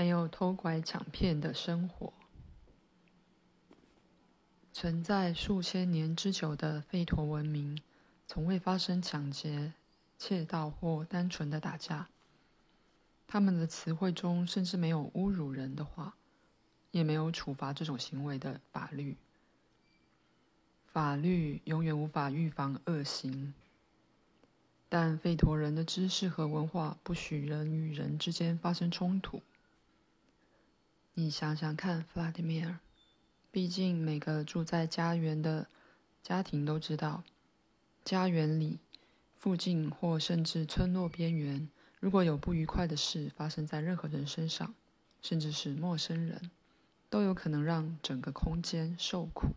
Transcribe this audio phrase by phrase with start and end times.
[0.00, 2.14] 没有偷拐抢骗的生活。
[4.72, 7.78] 存在数千年之久的吠陀文明，
[8.26, 9.74] 从未发生抢劫、
[10.16, 12.08] 窃盗或单纯的打架。
[13.28, 16.14] 他们的词汇中甚至没有侮辱人的话，
[16.92, 19.18] 也没有处罚这种行为的法律。
[20.86, 23.52] 法律永远无法预防恶行，
[24.88, 29.42] 但吠陀人的知识和文化不许人与人之间发生冲突。
[31.22, 32.78] 你想想看，弗拉迪米尔。
[33.52, 35.68] 毕竟，每个住在家园的
[36.22, 37.24] 家庭都知道，
[38.02, 38.78] 家园里、
[39.36, 41.68] 附近或甚至村落边缘，
[42.00, 44.74] 如果有不愉快的事发生在任何人身上，
[45.20, 46.50] 甚至是陌生人，
[47.10, 49.48] 都有可能让整个空间受苦。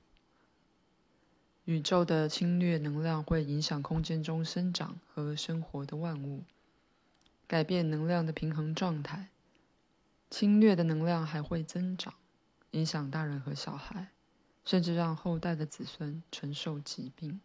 [1.63, 6.43] 宇宙的侵略能量会影响空间中生长和生活的万物，
[7.47, 9.29] 改变能量的平衡状态。
[10.35, 12.11] 侵略的能量还会增长。
[12.71, 14.07] 影响大人和小孩，
[14.65, 17.39] 甚至让后代的子孙承受疾病。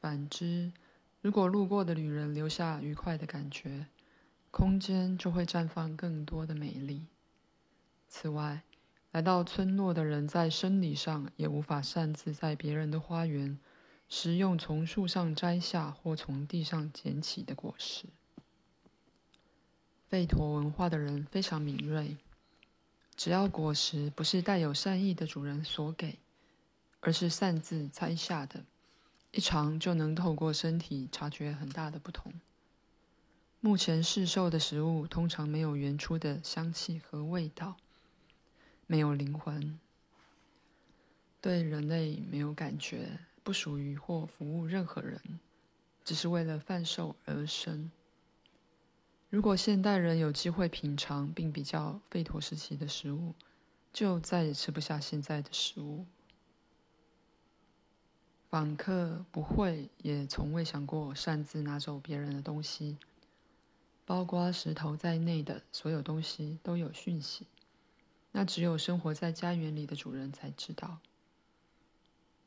[0.00, 0.72] 反之，
[1.20, 3.88] 如果路过的旅人留下愉快的感觉，
[4.50, 7.04] 空间就会绽放更多的美丽。
[8.08, 8.62] 此外，
[9.12, 13.58] 来到村落的人在生理上也无法擅自在别人的花园
[14.08, 18.06] 食用从树上摘下或从地上捡起的果实。
[20.10, 22.16] 吠陀文化的人非常敏锐。
[23.16, 26.18] 只要果实不是带有善意的主人所给，
[27.00, 28.64] 而是擅自摘下的，
[29.32, 32.32] 一尝就能透过身体察觉很大的不同。
[33.60, 37.76] 目前市售的食物通常没有原初的香气和味道，
[38.86, 39.80] 没有灵魂，
[41.40, 45.20] 对人类没有感觉，不属于或服务任何人，
[46.04, 47.90] 只是为了贩售而生。
[49.30, 53.34] 如果现代人有机会品尝并比较吠陀时期的食物，
[53.92, 56.06] 就再也吃不下现在的食物。
[58.48, 62.96] 访客不会也从未想过擅自拿走别人的东西，
[64.06, 67.46] 包括石头在内的所有东西都有讯息，
[68.32, 71.00] 那只有生活在家园里的主人才知道。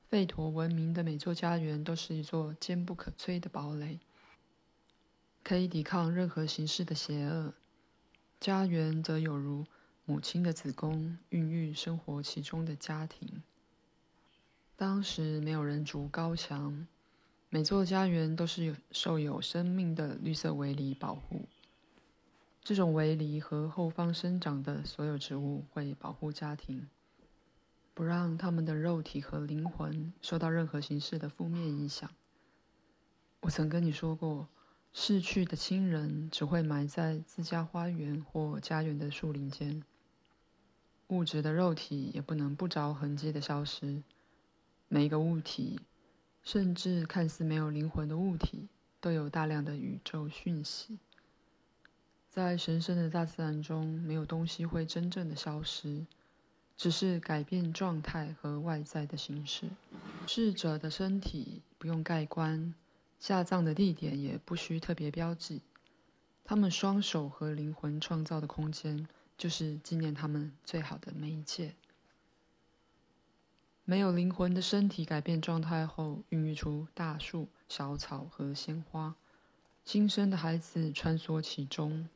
[0.09, 4.00] 吠陀文明的每座家园都是一座坚不可摧的堡垒。
[5.44, 7.53] 可以抵抗任何形式的邪恶，
[8.40, 9.66] 家园则有如
[10.06, 13.41] 母亲的子宫，孕育生活其中的家庭。
[14.75, 16.88] 当时没有人筑高墙，
[17.50, 21.47] 每座家园都是有受有生命的绿色围篱保护。
[22.63, 26.88] 这种围篱和后方生长的所有植物会保护家庭，
[27.96, 32.09] 不让他们的肉体和灵魂受到任何形式的负面影响。
[33.41, 34.47] 我曾跟你说过。
[34.94, 39.84] 逝去的亲人只会埋在自家花园或家园的树林间。
[41.07, 44.03] 物质的肉体也不能不着痕迹的消失。
[44.88, 45.79] 每一个物体，
[46.44, 48.68] 甚至看似没有灵魂的物体，
[49.00, 51.00] 都有大量的宇宙讯息。
[52.29, 56.06] 在神圣的大自然中，没有东西会真正的消失，
[56.78, 59.69] 只是改变状态和外在的形式。
[60.28, 62.73] 逝者的身体不用盖棺。
[63.22, 65.62] 下葬的地点也不需特别标记，
[66.44, 71.76] 他们双手和灵魂创造的空间，就是纪念他们最好的媒介。
[73.86, 79.16] 没有灵魂的身体改变状态后，孕育出大树、小草和鲜花，
[79.86, 82.09] 新生的孩子穿梭其中。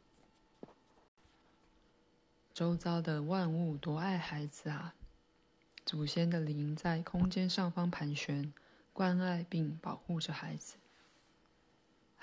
[2.51, 4.95] 周遭的万物多爱孩子啊！
[5.85, 8.51] 祖先的灵在空间上方盘旋，
[8.91, 10.77] 关爱并保护着孩子。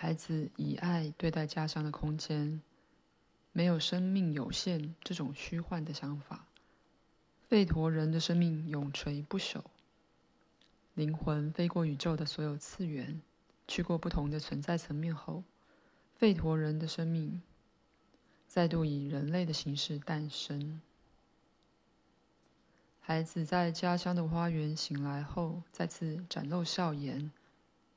[0.02, 2.60] 孩子以爱对待家乡的空间，
[3.52, 6.44] 没有生命有限这种虚幻的想法。
[7.48, 9.62] 吠陀人的生命永垂不朽，
[10.94, 13.22] 灵魂飞过宇宙的所有次元，
[13.68, 15.44] 去过不同的存在层面后，
[16.18, 17.40] 吠陀人的生命
[18.48, 20.80] 再度以人类的形式诞生。
[22.98, 27.30] 孩子在家乡的花园醒来后，再次展露笑颜。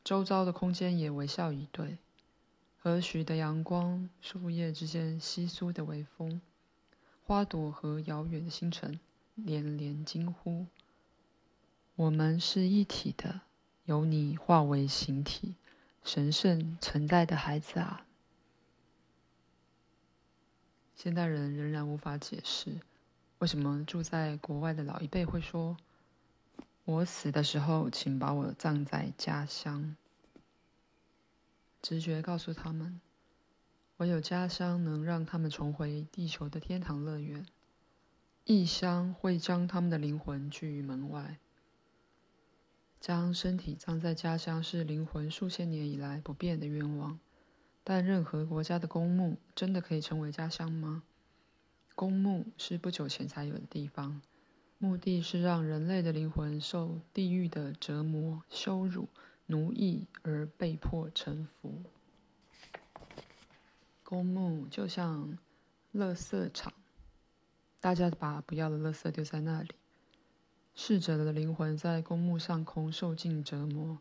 [0.05, 1.97] 周遭的空间也微笑以对，
[2.77, 6.39] 和煦的阳光，树叶之间稀疏的微风，
[7.25, 8.99] 花朵和遥远的星辰
[9.33, 10.67] 连连惊呼
[11.97, 13.41] ：“我们是一体的，
[13.85, 15.55] 由你化为形体，
[16.03, 18.05] 神圣存在的孩子啊！”
[20.95, 22.79] 现代人仍然无法解释，
[23.39, 25.75] 为什么住在国外的老一辈会说。
[26.85, 29.95] 我死的时候，请把我葬在家乡。
[31.81, 33.01] 直觉告诉他们，
[33.97, 37.43] 唯有家乡能让他们重回地球的天堂乐园，
[38.43, 41.39] 异乡会将他们的灵魂拒于门外。
[42.99, 47.19] 将身体葬在家乡是灵魂数千年以来不变的愿望，
[47.83, 51.03] 但任何国家的公墓真的可以称为家乡吗？
[51.95, 54.21] 公墓是不久前才有的地方，
[54.77, 59.07] 目的是让人类的灵魂受地狱的折磨、羞辱、
[59.47, 61.81] 奴役而被迫臣服。
[64.03, 65.37] 公墓就像
[65.93, 66.73] 垃圾场，
[67.79, 69.69] 大家把不要的垃圾丢在那里。
[70.75, 73.99] 逝者的灵魂在公墓上空受尽折磨，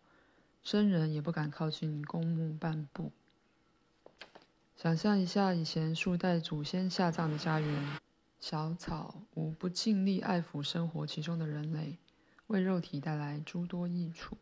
[0.62, 3.12] 生人也不敢靠近公墓半步。
[4.76, 7.98] 想象一下，以前数代祖先下葬的家园，
[8.46, 11.96] 小草无不尽力爱抚生活其中的人类，
[12.49, 14.37] 为肉体带来诸多益处。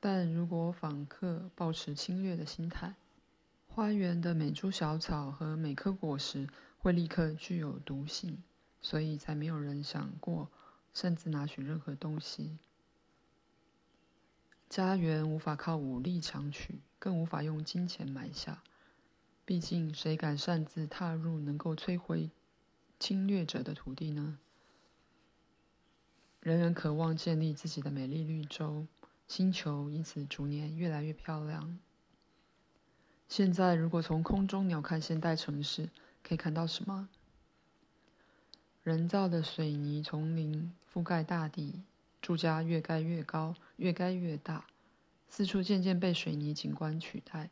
[0.00, 2.94] 但如果访客抱持侵略的心态，
[3.66, 6.48] 花园的每株小草和每颗果实
[6.78, 8.42] 会立刻具有毒性，
[8.80, 10.48] 所以才没有人想过。
[10.94, 12.56] 擅自拿取任何东西，
[14.70, 18.62] 家园无法靠武力强取，更无法用金钱买下。
[19.44, 22.30] 毕竟，谁敢擅自踏入能够摧毁
[22.98, 24.38] 侵略者的土地呢？
[26.40, 28.86] 人人渴望建立自己的美丽绿洲，
[29.26, 31.78] 星球因此逐年越来越漂亮。
[33.28, 35.90] 现在，如果从空中鸟瞰现代城市，
[36.22, 37.08] 可以看到什么？
[38.82, 41.82] 人造的水泥丛林覆盖大地，
[42.22, 44.66] 住家越盖越高，越盖越大，
[45.28, 47.50] 四处渐渐被水泥景观取代。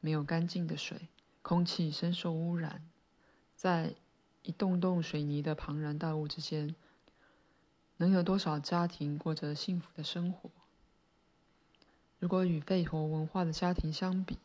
[0.00, 1.08] 没有干净的水，
[1.42, 2.82] 空气深受污染。
[3.54, 3.96] 在
[4.48, 6.74] 一栋栋水泥的庞然大物之间，
[7.98, 10.48] 能有多少家庭过着幸福的生活？
[12.18, 14.38] 如果与吠陀文化的家庭相比，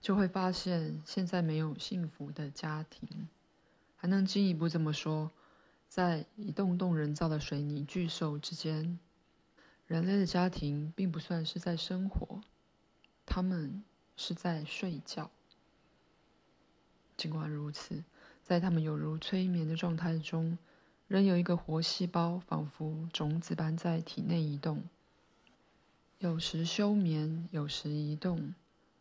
[0.00, 3.28] 就会发现现在没有幸福的家庭。
[3.96, 5.32] 还能进一步这么说，
[5.88, 9.00] 在一栋栋人造的水泥巨兽之间，
[9.88, 12.40] 人类的家庭并不算是在生活，
[13.26, 13.82] 他们
[14.16, 15.32] 是在睡觉。
[17.16, 18.02] 尽管如此，
[18.42, 20.58] 在他们有如催眠的状态中，
[21.06, 24.82] 仍有一个活细胞，仿佛种子般在体内移动，
[26.18, 28.54] 有时休眠，有时移动，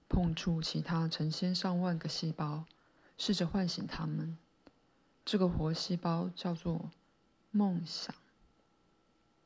[0.07, 2.65] 碰触其他成千上万个细胞，
[3.18, 4.38] 试着唤醒他们。
[5.25, 6.92] 这个活细胞叫做
[7.51, 8.13] 梦想，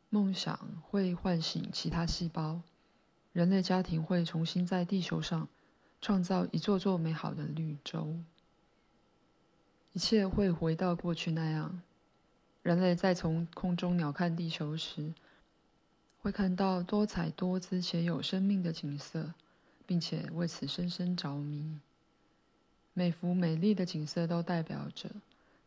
[0.10, 2.62] 梦想会唤醒其他细胞，
[3.32, 5.48] 人类家庭会重新在地球上
[6.02, 8.18] 创造一座座美好的绿洲，
[9.98, 11.82] 一切会回到过去那样。
[12.62, 15.12] 人类在从空中鸟瞰地球时，
[16.22, 19.34] 会看到多彩多姿且有生命的景色，
[19.88, 21.80] 并且为此深深着迷。
[22.94, 25.10] 每幅美丽的景色都代表着。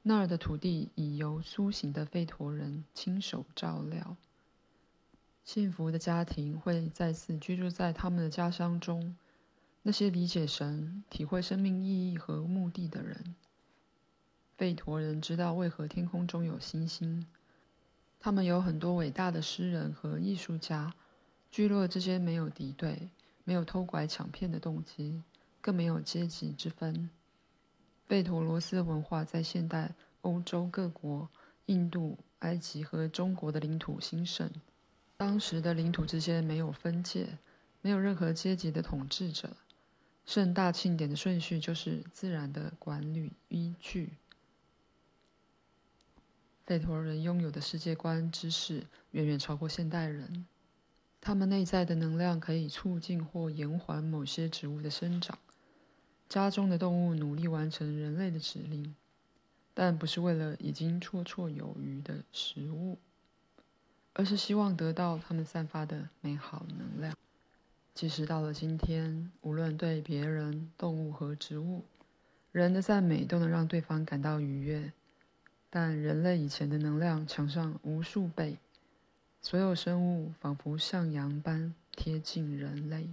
[0.02, 4.16] 那儿的土地已由苏醒的吠陀人亲手照料。
[5.44, 9.16] 幸福的家庭会再次居住在他们的家乡中。
[9.82, 13.34] 那些理解神、体会生命意义和目的的人，
[14.60, 17.26] 贝陀人知道为何天空中有星星。
[18.20, 20.92] 他们有很多伟大的诗人和艺术家，
[21.50, 23.08] 聚落之间没有敌对，
[23.44, 25.22] 没有偷拐抢骗的动机，
[25.62, 27.08] 更没有阶级之分。
[28.06, 31.30] 贝陀罗斯文化在现代欧洲各国、
[31.64, 34.50] 印度、埃及和中国的领土兴盛。
[35.16, 37.38] 当时的领土之间没有分界，
[37.80, 39.56] 没有任何阶级的统治者。
[40.26, 44.12] 盛大庆典的顺序就是自然的管理依据。
[46.70, 50.46] 吠陀人拥有的世界观知识远远超过现代人。
[51.20, 55.36] 他们内在的能量可以促进或延缓某些植物的生长。
[56.28, 58.94] 家中的动物努力完成人类的指令，
[59.74, 62.98] 但不是为了已经绰绰有余的食物，
[64.12, 67.16] 而是希望得到他们散发的美好能量。
[67.94, 71.82] 即使到了今天，无论对别人、动物和植物，
[72.52, 74.92] 人的赞美都能让对方感到愉悦，
[75.72, 78.58] 但人类以前的能量强上无数倍，
[79.40, 83.08] 所有生物仿佛向阳般贴近人类。